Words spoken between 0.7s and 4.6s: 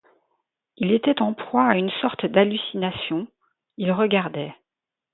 Il était en proie à une sorte d’hallucination; il regardait.